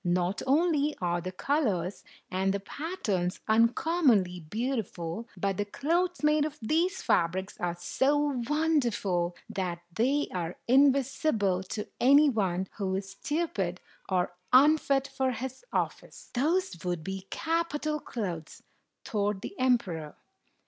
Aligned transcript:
Not 0.03 0.41
only 0.47 0.97
are 0.99 1.21
the 1.21 1.31
colors 1.31 2.03
and 2.31 2.53
the 2.55 2.59
pat 2.59 3.03
terns 3.03 3.39
uncommonly 3.47 4.39
beautiful, 4.39 5.27
but 5.37 5.57
the 5.57 5.65
clothes 5.65 6.23
made 6.23 6.43
of 6.43 6.57
these 6.59 7.03
fabrics 7.03 7.55
are 7.59 7.75
so 7.75 8.41
wonderful 8.49 9.35
that 9.47 9.83
they 9.93 10.27
are 10.33 10.55
invisible 10.67 11.61
to 11.65 11.87
any 11.99 12.29
one 12.31 12.67
who 12.77 12.95
is 12.95 13.11
stupid 13.11 13.79
or 14.09 14.33
unfit 14.51 15.07
for 15.07 15.33
his 15.33 15.63
office." 15.71 16.31
"Those 16.33 16.83
would 16.83 17.03
be 17.03 17.27
capital 17.29 17.99
clothes!" 17.99 18.63
thought 19.05 19.43
the 19.43 19.53
emperor. 19.59 20.15